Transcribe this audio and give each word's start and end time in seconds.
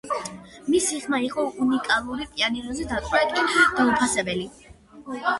მისი 0.75 0.99
ხმა 1.01 1.17
იყო 1.25 1.43
უნიკალური, 1.65 2.25
პიანინოზე 2.31 2.87
დაკვრა 2.93 3.21
კი 3.51 3.65
დაუფასებელი. 3.75 4.49